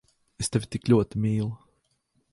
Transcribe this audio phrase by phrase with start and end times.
[0.43, 1.51] Es tevi tik ļoti mīlu…